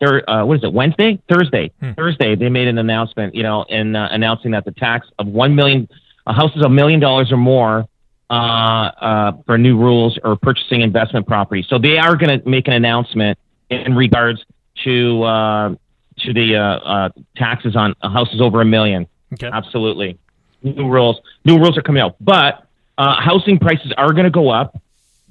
[0.00, 1.20] thir- uh, what is it Wednesday?
[1.28, 1.72] Thursday.
[1.80, 1.92] Hmm.
[1.92, 5.54] Thursday they made an announcement you know in uh, announcing that the tax of one
[5.54, 5.88] million
[6.26, 7.86] a house is a million dollars or more
[8.30, 11.64] uh, uh, for new rules or purchasing investment property.
[11.68, 13.38] So they are going to make an announcement
[13.70, 14.44] in regards
[14.84, 15.74] to uh,
[16.18, 19.06] to the uh, uh, taxes on houses over a million.
[19.34, 19.50] Okay.
[19.52, 20.18] absolutely.
[20.62, 21.20] New rules.
[21.44, 22.16] New rules are coming out.
[22.20, 22.66] But
[22.98, 24.80] uh, housing prices are going to go up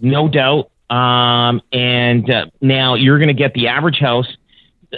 [0.01, 4.27] no doubt um, and uh, now you're going to get the average house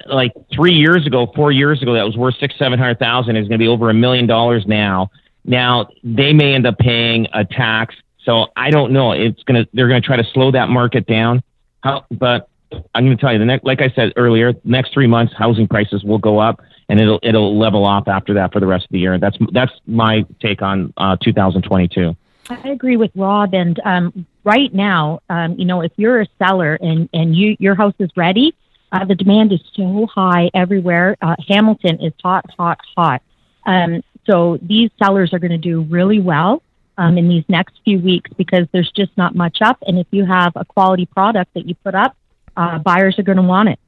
[0.08, 3.48] like three years ago, four years ago, that was worth six, seven hundred thousand is
[3.48, 5.12] going to be over a million dollars now.
[5.46, 7.96] Now they may end up paying a tax.
[8.26, 9.12] So I don't know.
[9.12, 11.44] It's gonna they're gonna try to slow that market down.
[11.82, 12.50] How, but
[12.96, 15.68] I'm going to tell you the next, like I said earlier, next three months housing
[15.68, 18.92] prices will go up and it'll it'll level off after that for the rest of
[18.92, 19.20] the year.
[19.20, 22.16] That's that's my take on uh, 2022.
[22.50, 23.54] I agree with Rob.
[23.54, 27.76] And um, right now, um, you know, if you're a seller and and you your
[27.76, 28.54] house is ready,
[28.92, 31.18] uh, the demand is so high everywhere.
[31.22, 33.22] Uh, Hamilton is hot, hot, hot.
[33.66, 36.62] Um, so these sellers are going to do really well
[36.98, 39.78] um, in these next few weeks because there's just not much up.
[39.88, 42.16] And if you have a quality product that you put up,
[42.56, 43.80] uh, buyers are going to want it.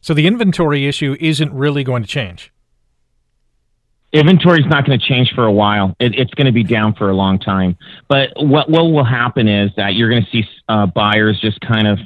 [0.00, 2.52] So the inventory issue isn't really going to change
[4.12, 5.94] inventory is not going to change for a while.
[6.00, 7.76] It, it's going to be down for a long time.
[8.08, 11.86] But what what will happen is that you're going to see uh, buyers just kind
[11.86, 11.98] of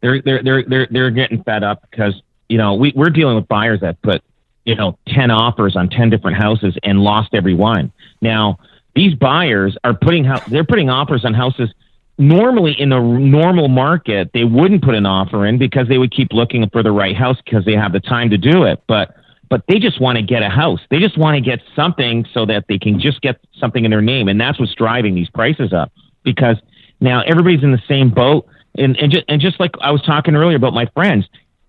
[0.00, 3.48] they're they're they're they're they're getting fed up because you know we we're dealing with
[3.48, 4.22] buyers that put
[4.64, 7.92] you know ten offers on ten different houses and lost every one.
[8.20, 8.58] Now
[8.94, 11.72] these buyers are putting ho- they're putting offers on houses.
[12.16, 16.32] Normally, in a normal market, they wouldn't put an offer in because they would keep
[16.32, 18.80] looking for the right house because they have the time to do it.
[18.86, 19.16] But
[19.54, 20.80] but they just want to get a house.
[20.90, 24.02] They just want to get something so that they can just get something in their
[24.02, 24.26] name.
[24.26, 25.92] And that's what's driving these prices up
[26.24, 26.56] because
[27.00, 28.48] now everybody's in the same boat.
[28.76, 31.28] And, and, just, and just like I was talking earlier about my friends,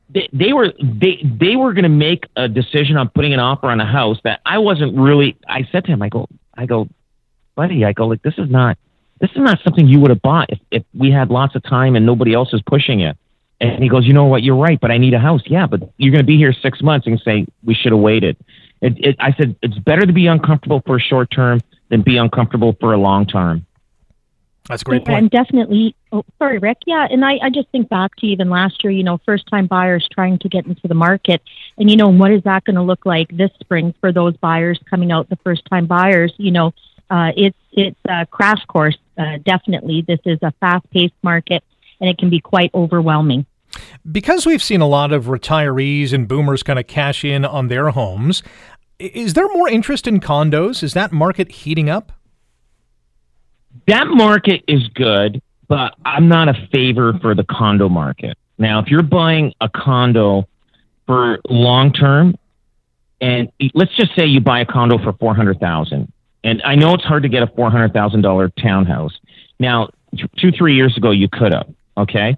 [0.10, 3.68] they, they were they they were going to make a decision on putting an offer
[3.68, 5.38] on a house that I wasn't really.
[5.48, 6.90] I said to him, I go, I go,
[7.54, 8.80] buddy, I go like this is not
[9.22, 11.96] this is not something you would have bought if, if we had lots of time
[11.96, 13.16] and nobody else is pushing it.
[13.74, 14.44] And he goes, you know what?
[14.44, 15.42] You're right, but I need a house.
[15.46, 18.38] Yeah, but you're going to be here six months and say we should have waited.
[18.82, 22.18] It, it, I said it's better to be uncomfortable for a short term than be
[22.18, 23.66] uncomfortable for a long term.
[24.68, 25.18] That's a great point.
[25.20, 26.80] And definitely, oh, sorry, Rick.
[26.88, 28.92] Yeah, and I, I just think back to even last year.
[28.92, 31.42] You know, first time buyers trying to get into the market,
[31.78, 34.80] and you know, what is that going to look like this spring for those buyers
[34.90, 35.30] coming out?
[35.30, 36.34] The first time buyers.
[36.38, 36.74] You know,
[37.12, 38.98] uh, it's it's a crash course.
[39.18, 41.64] Uh, definitely, this is a fast paced market
[42.00, 43.46] and it can be quite overwhelming.
[44.12, 47.90] Because we've seen a lot of retirees and boomers kind of cash in on their
[47.90, 48.44] homes,
[49.00, 50.84] is there more interest in condos?
[50.84, 52.12] Is that market heating up?
[53.88, 58.38] That market is good, but I'm not a favor for the condo market.
[58.58, 60.48] Now, if you're buying a condo
[61.06, 62.36] for long term,
[63.22, 66.12] and let's just say you buy a condo for four hundred thousand,
[66.44, 69.14] and I know it's hard to get a four hundred thousand dollar townhouse.
[69.60, 69.90] Now,
[70.38, 71.68] two three years ago, you could have.
[71.98, 72.36] Okay,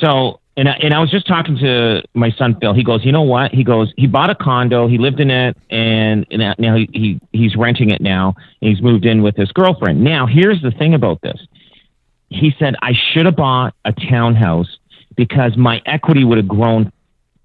[0.00, 2.72] so and I, and I was just talking to my son Phil.
[2.72, 3.52] He goes, you know what?
[3.52, 7.20] He goes, he bought a condo, he lived in it, and, and now he, he
[7.32, 8.34] he's renting it now.
[8.60, 10.02] he's moved in with his girlfriend.
[10.02, 11.38] Now, here's the thing about this.
[12.30, 14.78] He said I should have bought a townhouse
[15.16, 16.90] because my equity would have grown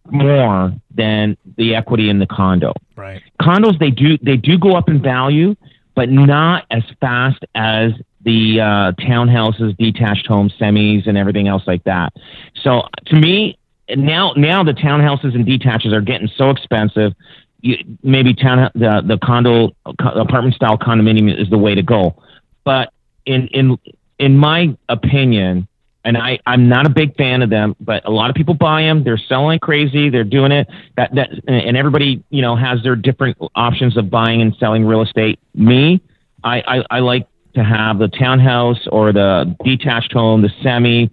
[0.10, 2.74] more than the equity in the condo.
[2.96, 3.22] Right.
[3.42, 5.56] Condos they do they do go up in value,
[5.96, 7.92] but not as fast as
[8.24, 12.14] the uh, townhouses, detached homes, semis, and everything else like that.
[12.64, 13.58] So to me,
[13.90, 17.14] now now the townhouses and detaches are getting so expensive.
[17.62, 22.22] You, maybe town the the condo apartment style condominium is the way to go.
[22.64, 22.94] But
[23.26, 23.78] in in
[24.20, 25.68] in my opinion,
[26.04, 28.84] and I, I'm not a big fan of them, but a lot of people buy
[28.84, 29.04] them.
[29.04, 30.10] They're selling crazy.
[30.10, 30.68] They're doing it.
[30.98, 35.02] That that and everybody you know has their different options of buying and selling real
[35.02, 35.40] estate.
[35.54, 36.02] Me,
[36.44, 41.10] I, I, I like to have the townhouse or the detached home, the semi.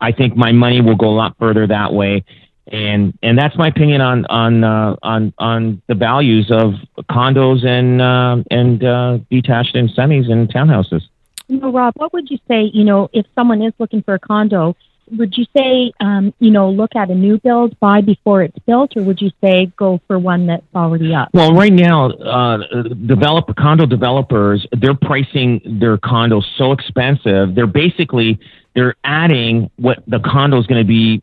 [0.00, 2.24] I think my money will go a lot further that way,
[2.68, 6.74] and and that's my opinion on on uh, on on the values of
[7.10, 11.02] condos and uh, and uh, detached and semis and townhouses.
[11.48, 14.18] You know, Rob, what would you say, you know, if someone is looking for a
[14.18, 14.76] condo,
[15.12, 18.96] would you say, um, you know, look at a new build, buy before it's built,
[18.96, 21.28] or would you say go for one that's already up?
[21.32, 27.54] Well, right now, uh, develop condo developers, they're pricing their condos so expensive.
[27.54, 28.38] They're basically
[28.74, 31.22] they're adding what the condo is going to be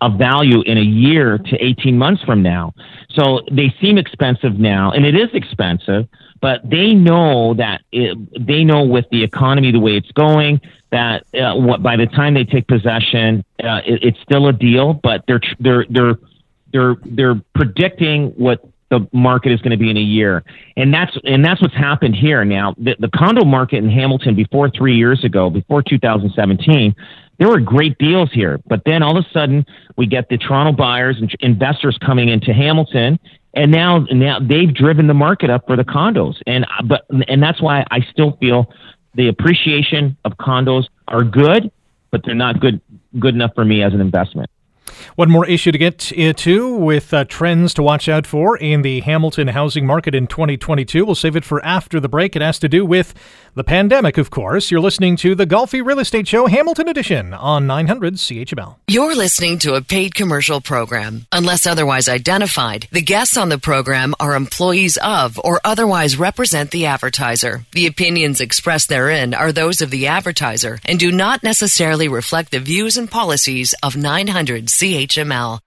[0.00, 2.74] of value in a year to 18 months from now.
[3.10, 6.08] So they seem expensive now, and it is expensive
[6.40, 11.24] but they know that it, they know with the economy the way it's going that
[11.34, 14.94] uh, what, by the time they take possession, uh, it, it's still a deal.
[14.94, 16.14] But they're they're they're
[16.72, 20.44] they're they're predicting what the market is going to be in a year,
[20.76, 22.44] and that's and that's what's happened here.
[22.44, 26.94] Now, the, the condo market in Hamilton before three years ago, before 2017,
[27.38, 28.60] there were great deals here.
[28.66, 29.64] But then all of a sudden,
[29.96, 33.18] we get the Toronto buyers and investors coming into Hamilton,
[33.54, 37.42] and now now they've driven the market up for the condos and uh, but and
[37.42, 38.72] that's why I still feel
[39.14, 41.70] the appreciation of condos are good
[42.10, 42.80] but they're not good
[43.18, 44.50] good enough for me as an investment
[45.16, 49.00] one more issue to get to with uh, trends to watch out for in the
[49.00, 51.04] Hamilton housing market in 2022.
[51.04, 52.36] We'll save it for after the break.
[52.36, 53.14] It has to do with
[53.54, 54.70] the pandemic, of course.
[54.70, 58.76] You're listening to the Golfi Real Estate Show, Hamilton Edition on 900 CHML.
[58.86, 61.26] You're listening to a paid commercial program.
[61.32, 66.86] Unless otherwise identified, the guests on the program are employees of or otherwise represent the
[66.86, 67.64] advertiser.
[67.72, 72.60] The opinions expressed therein are those of the advertiser and do not necessarily reflect the
[72.60, 74.87] views and policies of 900 CHML.
[74.88, 75.58] CHML.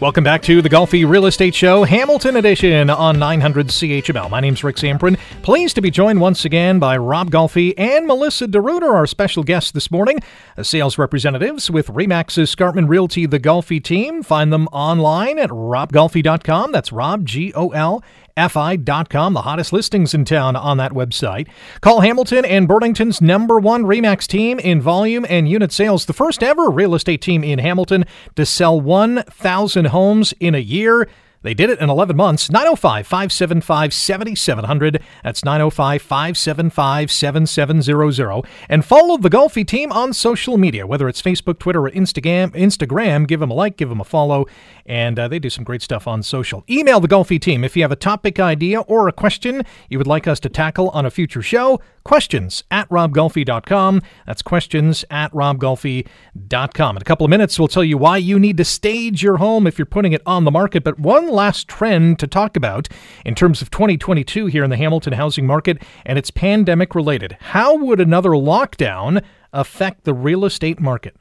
[0.00, 4.30] Welcome back to the Golfi Real Estate Show, Hamilton Edition on 900 CHML.
[4.30, 5.18] My name's Rick Zamperin.
[5.42, 9.72] Pleased to be joined once again by Rob Golfi and Melissa DeRuiter, our special guests
[9.72, 10.18] this morning,
[10.56, 14.22] uh, sales representatives with Remax Escarpment Realty, the Golfi team.
[14.22, 16.72] Find them online at robgolfi.com.
[16.72, 18.02] That's Rob, G O L
[18.48, 21.48] fi.com, the hottest listings in town on that website.
[21.80, 26.42] Call Hamilton and Burlington's number one REMAX team in volume and unit sales, the first
[26.42, 28.04] ever real estate team in Hamilton
[28.36, 31.08] to sell 1,000 homes in a year.
[31.42, 32.50] They did it in 11 months.
[32.50, 35.02] 905 575 7700.
[35.24, 38.42] That's 905 575 7700.
[38.68, 42.50] And follow the Golfi team on social media, whether it's Facebook, Twitter, or Instagram.
[42.52, 44.46] Instagram, give them a like, give them a follow,
[44.84, 46.64] and uh, they do some great stuff on social.
[46.68, 50.06] Email the Golfi team if you have a topic idea or a question you would
[50.06, 51.80] like us to tackle on a future show.
[52.04, 54.02] Questions at robgolfi.com.
[54.26, 56.96] That's questions at robgolfi.com.
[56.96, 59.66] In a couple of minutes, we'll tell you why you need to stage your home
[59.66, 60.82] if you're putting it on the market.
[60.82, 62.88] But one last trend to talk about
[63.24, 67.36] in terms of 2022 here in the Hamilton housing market, and it's pandemic related.
[67.40, 71.16] How would another lockdown affect the real estate market?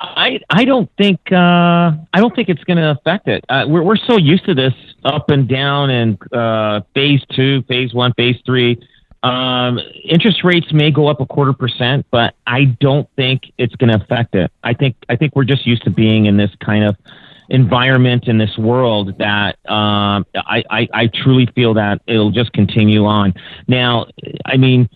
[0.00, 3.44] I I don't think uh, I don't think it's going to affect it.
[3.48, 7.92] Uh, we're we're so used to this up and down and uh, phase two, phase
[7.92, 8.78] one, phase three.
[9.24, 13.90] Um, interest rates may go up a quarter percent, but I don't think it's going
[13.90, 14.52] to affect it.
[14.62, 16.96] I think I think we're just used to being in this kind of
[17.48, 23.04] environment in this world that um, I, I I truly feel that it'll just continue
[23.06, 23.34] on.
[23.66, 24.06] Now,
[24.44, 24.88] I mean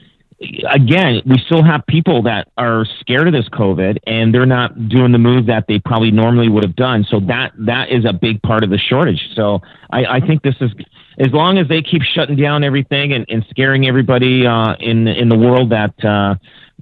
[0.70, 5.12] again, we still have people that are scared of this COVID and they're not doing
[5.12, 7.04] the move that they probably normally would have done.
[7.08, 9.20] So that that is a big part of the shortage.
[9.34, 10.70] So I, I think this is
[11.18, 15.28] as long as they keep shutting down everything and, and scaring everybody uh, in in
[15.28, 16.34] the world that uh,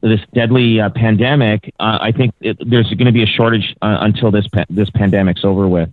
[0.03, 3.99] this deadly uh, pandemic, uh, I think it, there's going to be a shortage uh,
[4.01, 5.91] until this pa- this pandemic's over with.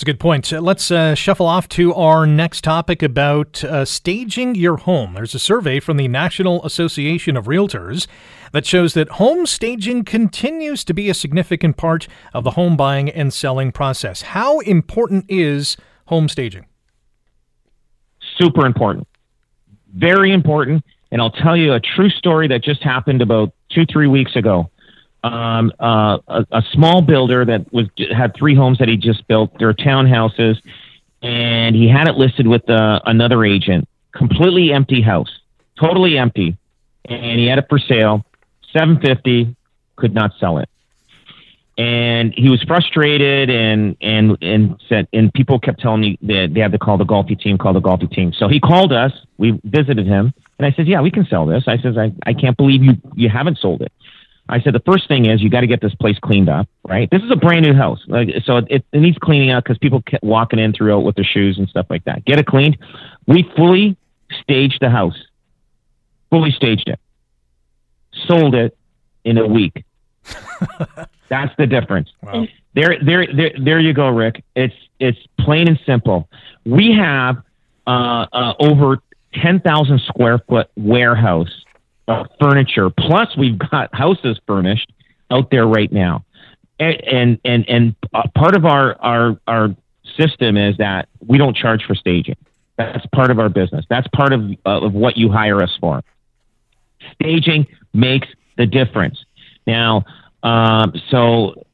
[0.00, 0.50] It's a good point.
[0.50, 5.12] Uh, let's uh, shuffle off to our next topic about uh, staging your home.
[5.12, 8.06] There's a survey from the National Association of Realtors
[8.52, 13.10] that shows that home staging continues to be a significant part of the home buying
[13.10, 14.22] and selling process.
[14.22, 16.64] How important is home staging?
[18.38, 19.06] Super important.
[19.92, 20.82] Very important.
[21.10, 24.69] And I'll tell you a true story that just happened about two, three weeks ago
[25.22, 29.50] um, uh, a, a, small builder that was had three homes that he just built.
[29.58, 30.56] They're townhouses,
[31.22, 33.86] and he had it listed with uh, another agent.
[34.12, 35.30] Completely empty house,
[35.78, 36.56] totally empty,
[37.04, 38.24] and he had it for sale.
[38.72, 39.54] Seven fifty,
[39.96, 40.68] could not sell it,
[41.76, 46.60] and he was frustrated and and and said and people kept telling me that they
[46.60, 48.32] had to call the Golfi team, call the Golfi team.
[48.32, 49.12] So he called us.
[49.36, 52.32] We visited him, and I said, "Yeah, we can sell this." I says, "I I
[52.32, 53.92] can't believe you you haven't sold it."
[54.50, 57.08] I said the first thing is you got to get this place cleaned up, right?
[57.10, 60.02] This is a brand new house, like, so it, it needs cleaning up because people
[60.02, 62.24] kept walking in throughout with their shoes and stuff like that.
[62.24, 62.76] Get it cleaned.
[63.26, 63.96] We fully
[64.42, 65.16] staged the house,
[66.30, 66.98] fully staged it,
[68.26, 68.76] sold it
[69.24, 69.84] in a week.
[71.28, 72.10] That's the difference.
[72.20, 72.46] Wow.
[72.74, 74.42] There, there, there, there you go, Rick.
[74.54, 76.28] It's it's plain and simple.
[76.64, 77.42] We have
[77.86, 78.98] uh, uh, over
[79.32, 81.50] ten thousand square foot warehouse
[82.10, 82.90] uh, furniture.
[82.90, 84.92] Plus, we've got houses furnished
[85.30, 86.24] out there right now,
[86.78, 89.68] and and and, and uh, part of our our our
[90.18, 92.36] system is that we don't charge for staging.
[92.76, 93.84] That's part of our business.
[93.88, 96.02] That's part of uh, of what you hire us for.
[97.14, 99.24] Staging makes the difference.
[99.66, 100.04] Now,
[100.42, 101.64] um, so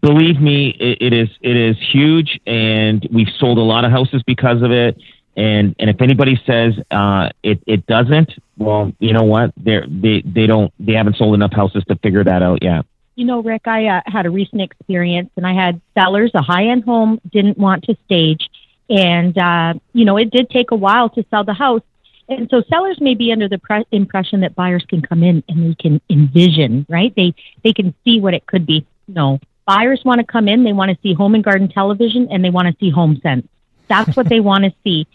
[0.00, 4.22] believe me, it, it is it is huge, and we've sold a lot of houses
[4.26, 4.98] because of it.
[5.38, 9.52] And and if anybody says uh, it it doesn't, well, you know what?
[9.56, 12.84] They're, they they don't they haven't sold enough houses to figure that out yet.
[13.14, 16.66] You know, Rick, I uh, had a recent experience, and I had sellers a high
[16.66, 18.50] end home didn't want to stage,
[18.90, 21.82] and uh, you know it did take a while to sell the house.
[22.28, 25.70] And so sellers may be under the pre- impression that buyers can come in and
[25.70, 27.14] they can envision, right?
[27.14, 28.84] They they can see what it could be.
[29.06, 32.44] No, buyers want to come in, they want to see home and garden television, and
[32.44, 33.46] they want to see home sense.
[33.86, 35.06] That's what they want to see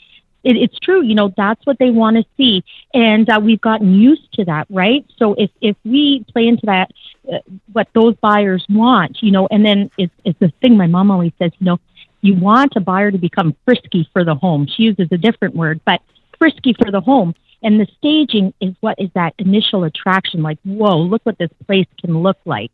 [0.43, 1.03] it, it's true.
[1.03, 4.67] You know, that's what they want to see, and uh, we've gotten used to that,
[4.69, 5.05] right?
[5.17, 6.91] So if if we play into that,
[7.31, 7.39] uh,
[7.71, 11.33] what those buyers want, you know, and then it's it's the thing my mom always
[11.39, 11.79] says, you know,
[12.21, 14.67] you want a buyer to become frisky for the home.
[14.67, 16.01] She uses a different word, but
[16.37, 17.35] frisky for the home.
[17.61, 21.87] And the staging is what is that initial attraction, like, whoa, look what this place
[22.01, 22.71] can look like.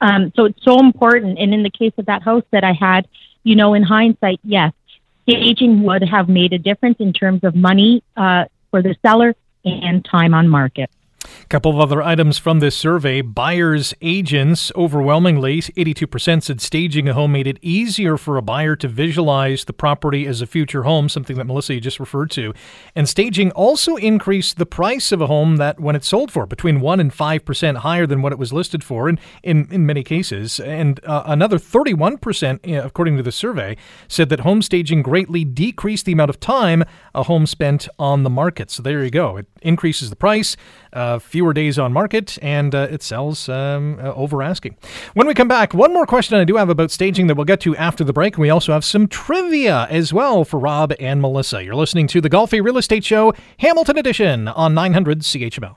[0.00, 1.38] Um, so it's so important.
[1.38, 3.06] And in the case of that house that I had,
[3.44, 4.72] you know, in hindsight, yes,
[5.22, 10.04] staging would have made a difference in terms of money uh, for the seller and
[10.04, 10.90] time on market.
[11.48, 13.20] Couple of other items from this survey.
[13.20, 18.88] Buyers' agents, overwhelmingly, 82% said staging a home made it easier for a buyer to
[18.88, 22.54] visualize the property as a future home, something that Melissa just referred to.
[22.94, 26.80] And staging also increased the price of a home that when it sold for, between
[26.80, 30.58] 1% and 5% higher than what it was listed for in, in, in many cases.
[30.58, 33.76] And uh, another 31%, according to the survey,
[34.08, 38.30] said that home staging greatly decreased the amount of time a home spent on the
[38.30, 38.70] market.
[38.70, 39.36] So there you go.
[39.36, 40.56] It increases the price
[40.92, 44.76] uh, fewer days on market, and uh, it sells um, uh, over asking.
[45.14, 47.60] When we come back, one more question I do have about staging that we'll get
[47.60, 48.38] to after the break.
[48.38, 51.62] We also have some trivia as well for Rob and Melissa.
[51.62, 55.76] You're listening to the Golfi Real Estate Show, Hamilton Edition on 900 CHML.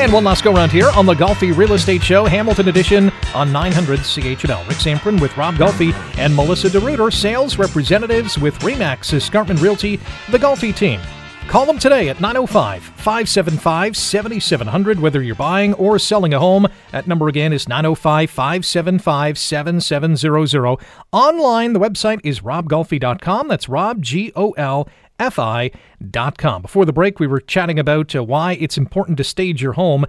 [0.06, 3.50] And one last go round here on the Golfi Real Estate Show, Hamilton Edition on
[3.50, 4.68] 900 CHML.
[4.68, 9.96] Rick Zamperin with Rob Golfi and Melissa DeRuiter, sales representatives with Remax Escarpment Realty,
[10.30, 11.00] the Golfi team.
[11.48, 16.68] Call them today at 905 575 7700, whether you're buying or selling a home.
[16.92, 20.78] That number again is 905 575 7700.
[21.12, 23.48] Online, the website is robgolfi.com.
[23.48, 24.88] That's Rob, G O L
[25.18, 26.62] F I.com.
[26.62, 30.04] Before the break, we were chatting about uh, why it's important to stage your home.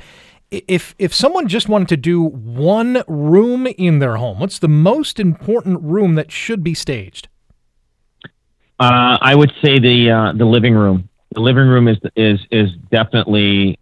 [0.49, 5.20] If, if someone just wanted to do one room in their home, what's the most
[5.20, 7.28] important room that should be staged?
[8.80, 12.72] Uh, I would say the uh, the living room the living room is is is
[12.91, 13.80] definitely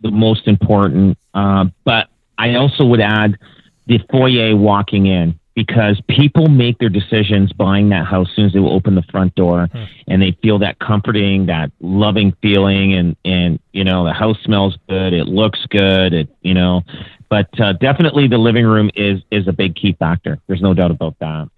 [0.00, 1.18] the most important.
[1.34, 3.38] Uh, but I also would add
[3.86, 8.52] the foyer walking in because people make their decisions buying that house as soon as
[8.52, 9.84] they will open the front door hmm.
[10.06, 14.78] and they feel that comforting, that loving feeling and, and, you know, the house smells
[14.88, 15.12] good.
[15.12, 16.14] It looks good.
[16.14, 16.82] It, you know,
[17.28, 20.38] but uh, definitely the living room is, is a big key factor.
[20.46, 21.48] There's no doubt about that.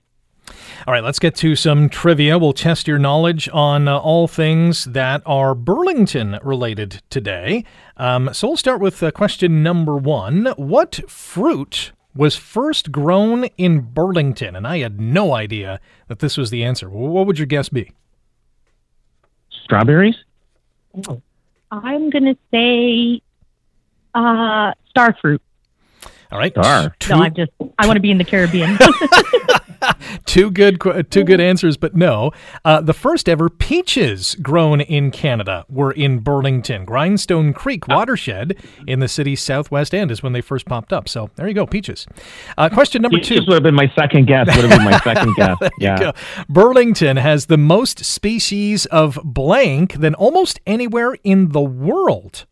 [0.86, 2.38] All right, let's get to some trivia.
[2.38, 7.66] We'll test your knowledge on uh, all things that are Burlington related today.
[7.98, 13.80] Um, so we'll start with uh, question number one What fruit was first grown in
[13.80, 14.54] Burlington?
[14.54, 16.90] And I had no idea that this was the answer.
[16.90, 17.92] What would your guess be?
[19.64, 20.16] Strawberries?
[21.70, 23.22] I'm going to say
[24.14, 25.40] uh, star fruit.
[26.30, 26.52] All right.
[26.52, 26.94] Star.
[27.08, 28.76] No, I'm just, I want to be in the Caribbean.
[30.26, 32.32] two good, two good answers, but no.
[32.64, 36.84] Uh, the first ever peaches grown in Canada were in Burlington.
[36.84, 37.96] Grindstone Creek ah.
[37.96, 38.56] watershed
[38.86, 41.08] in the city's southwest end is when they first popped up.
[41.08, 42.06] So there you go, peaches.
[42.56, 43.44] Uh, question number peaches two.
[43.46, 44.46] would have been my second guess.
[44.54, 45.58] Would have been my second guess.
[45.78, 46.12] Yeah.
[46.48, 52.46] Burlington has the most species of blank than almost anywhere in the world.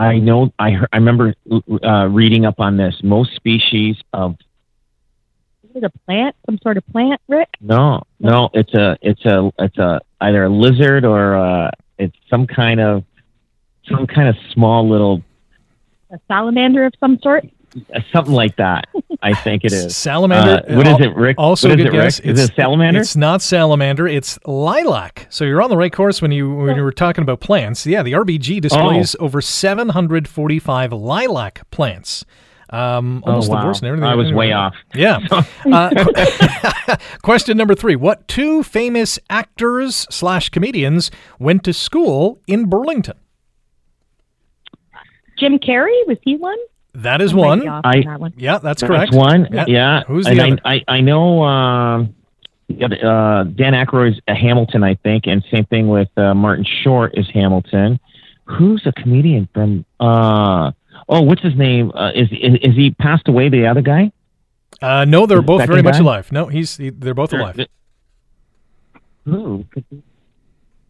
[0.00, 0.50] I know.
[0.58, 1.34] I I remember
[1.84, 2.94] uh, reading up on this.
[3.02, 4.36] Most species of
[5.74, 6.36] it a plant?
[6.46, 7.48] Some sort of plant, Rick?
[7.60, 8.50] No, no.
[8.54, 13.04] It's a it's a it's a either a lizard or uh, it's some kind of
[13.88, 15.22] some kind of small little
[16.10, 17.46] a salamander of some sort.
[17.94, 18.88] Uh, something like that.
[19.22, 20.64] I think it is salamander.
[20.68, 21.36] Uh, what is it, Rick?
[21.38, 22.18] Also, what good it, guess.
[22.18, 22.28] Rick?
[22.28, 23.00] Is it salamander?
[23.00, 24.08] It's not salamander.
[24.08, 25.28] It's lilac.
[25.30, 27.86] So you're on the right course when you when you were talking about plants.
[27.86, 29.26] Yeah, the RBG displays oh.
[29.26, 32.24] over 745 lilac plants.
[32.72, 33.60] Um, oh, almost oh, wow.
[33.60, 33.84] the worst.
[33.84, 34.74] Everything, I was way off.
[34.94, 35.18] Yeah.
[35.72, 43.18] uh, question number three: What two famous actors slash comedians went to school in Burlington?
[45.38, 46.58] Jim Carrey was he one?
[46.94, 47.66] That is one.
[47.66, 48.34] I, that one.
[48.36, 49.14] Yeah, that's, that's correct.
[49.14, 49.48] one.
[49.50, 49.64] Yeah.
[49.66, 50.02] yeah.
[50.06, 50.60] Who's the and other?
[50.64, 55.88] I, I, I know uh, uh, Dan Aykroyd's a Hamilton, I think, and same thing
[55.88, 57.98] with uh, Martin Short is Hamilton.
[58.44, 59.84] Who's a comedian from?
[59.98, 60.72] Uh,
[61.10, 61.92] oh, what's his name?
[61.94, 63.50] Uh, is, is, is he passed away?
[63.50, 64.12] The other guy?
[64.80, 66.32] Uh, no, they're both very much alive.
[66.32, 67.66] No, he's he, they're both alive.
[69.24, 69.66] Who?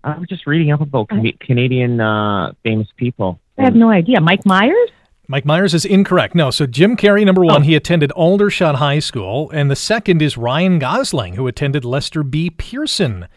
[0.05, 1.09] I was just reading up about
[1.41, 3.41] Canadian uh, famous people.
[3.59, 4.21] I have no idea.
[4.21, 4.91] Mike Myers.
[5.29, 6.35] Mike Myers is incorrect.
[6.35, 7.65] No, so Jim Carrey, number one, oh.
[7.65, 12.51] he attended Aldershot High School, and the second is Ryan Gosling, who attended Lester B.
[12.51, 13.29] Pearson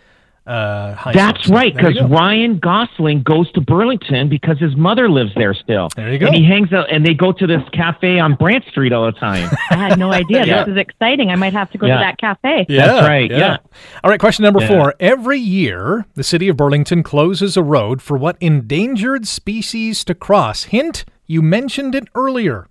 [0.45, 5.53] uh, high That's right, because Ryan Gosling goes to Burlington because his mother lives there
[5.53, 5.87] still.
[5.95, 6.27] There you go.
[6.27, 9.17] And he hangs out, and they go to this cafe on Brant Street all the
[9.17, 9.49] time.
[9.69, 10.45] I had no idea.
[10.45, 10.65] yeah.
[10.65, 11.29] This is exciting.
[11.29, 11.95] I might have to go yeah.
[11.95, 12.65] to that cafe.
[12.67, 13.31] Yeah, That's right.
[13.31, 13.37] Yeah.
[13.37, 13.57] yeah.
[14.03, 14.95] All right, question number four.
[14.99, 20.65] Every year, the city of Burlington closes a road for what endangered species to cross?
[20.65, 22.67] Hint, you mentioned it earlier.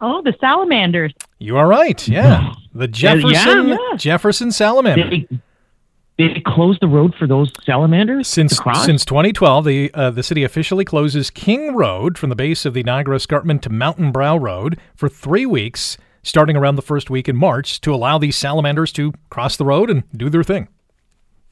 [0.00, 1.12] Oh, the salamanders.
[1.38, 2.06] You are right.
[2.08, 2.54] Yeah.
[2.72, 5.10] The Jefferson Jefferson salamander.
[5.10, 5.40] They,
[6.20, 9.64] they closed the road for those salamanders since since 2012.
[9.64, 13.62] The uh, the city officially closes King Road from the base of the Niagara Escarpment
[13.62, 17.94] to Mountain Brow Road for three weeks, starting around the first week in March, to
[17.94, 20.68] allow these salamanders to cross the road and do their thing.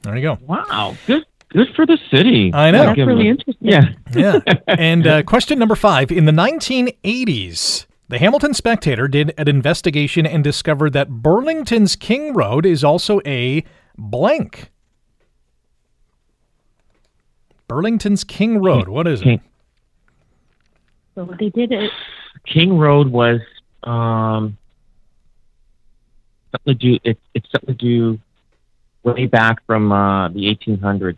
[0.01, 0.37] There you go.
[0.41, 2.51] Wow, good good for the city.
[2.53, 2.85] I know.
[2.85, 3.67] That's really interesting.
[3.67, 4.39] Yeah, yeah.
[4.67, 7.85] And uh, question number five: In the 1980s.
[8.09, 13.63] The Hamilton Spectator did an investigation and discovered that Burlington's King Road is also a
[13.99, 14.71] blank.
[17.67, 18.87] Burlington's King Road.
[18.87, 19.33] What is King.
[19.33, 19.41] it?
[21.15, 21.91] So they did it.
[22.45, 23.41] King Road was
[23.83, 24.57] um,
[26.51, 26.99] something to do.
[27.03, 28.19] It, it's something to do
[29.03, 31.17] way back from uh, the 1800s.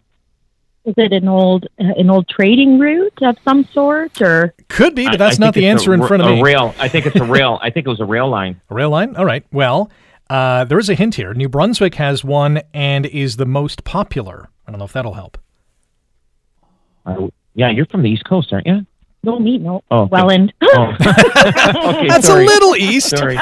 [0.83, 5.05] Is it an old uh, an old trading route of some sort, or could be,
[5.05, 6.41] but that's I, I not the answer a, in front of a me.
[6.41, 6.73] Rail.
[6.79, 7.59] I think it's a rail.
[7.61, 8.59] I think it was a rail line.
[8.71, 9.15] A rail line.
[9.15, 9.45] All right.
[9.51, 9.91] Well,
[10.31, 11.33] uh, there is a hint here.
[11.33, 14.49] New Brunswick has one and is the most popular.
[14.67, 15.37] I don't know if that'll help.
[17.05, 18.85] Uh, yeah, you're from the East Coast, aren't you?
[19.23, 19.83] No me, no.
[19.91, 20.09] Oh, okay.
[20.11, 20.53] Welland.
[20.61, 20.93] Oh.
[21.01, 22.43] okay, That's sorry.
[22.43, 23.09] a little east.
[23.09, 23.37] Sorry.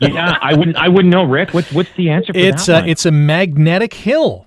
[0.00, 0.76] yeah, I wouldn't.
[0.76, 1.52] I wouldn't know, Rick.
[1.52, 2.88] What's what's the answer for It's that uh, one?
[2.90, 4.46] it's a magnetic hill.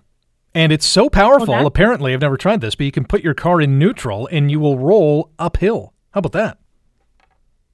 [0.56, 3.34] And it's so powerful, that's- apparently, I've never tried this, but you can put your
[3.34, 5.94] car in neutral and you will roll uphill.
[6.12, 6.60] How about that?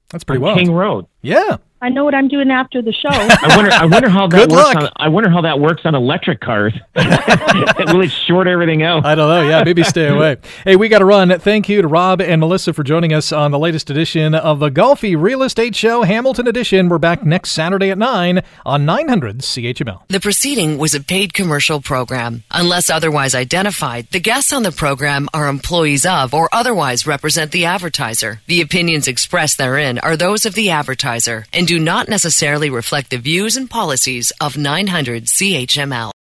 [0.08, 0.56] That's pretty well.
[0.56, 1.06] King Road.
[1.20, 1.58] Yeah.
[1.82, 3.08] I know what I'm doing after the show.
[3.10, 3.70] I wonder.
[3.72, 4.74] I wonder how that Good works.
[4.74, 4.76] luck.
[4.84, 6.74] On, I wonder how that works on electric cars.
[6.94, 9.06] Will it short everything out?
[9.06, 9.48] I don't know.
[9.48, 10.36] Yeah, maybe stay away.
[10.64, 11.38] Hey, we got to run.
[11.40, 14.70] Thank you to Rob and Melissa for joining us on the latest edition of the
[14.70, 16.88] Golfi Real Estate Show, Hamilton Edition.
[16.90, 20.02] We're back next Saturday at 9 on 900 CHML.
[20.08, 22.42] The proceeding was a paid commercial program.
[22.50, 27.64] Unless otherwise identified, the guests on the program are employees of or otherwise represent the
[27.64, 28.40] advertiser.
[28.46, 33.16] The opinions expressed therein are those of the advertiser and do not necessarily reflect the
[33.16, 36.10] views and policies of 900 CHML.